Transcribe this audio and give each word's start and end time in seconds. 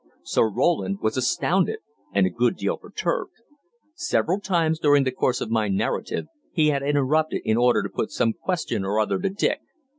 Sir 0.23 0.49
Roland 0.49 0.97
was 1.03 1.15
astounded, 1.15 1.77
and 2.11 2.25
a 2.25 2.31
good 2.31 2.55
deal 2.57 2.75
perturbed. 2.75 3.33
Several 3.93 4.39
times 4.39 4.79
during 4.79 5.03
the 5.03 5.11
course 5.11 5.41
of 5.41 5.51
my 5.51 5.67
narrative 5.67 6.25
he 6.51 6.69
had 6.69 6.81
interrupted 6.81 7.43
in 7.45 7.55
order 7.55 7.83
to 7.83 7.87
put 7.89 8.09
some 8.09 8.33
question 8.33 8.83
or 8.83 8.99
other 8.99 9.19
to 9.19 9.29
Dick. 9.29 9.59